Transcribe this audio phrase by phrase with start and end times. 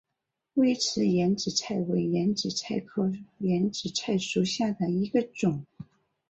[0.55, 5.63] 微齿眼子菜为眼子菜科眼子菜属下的一个种。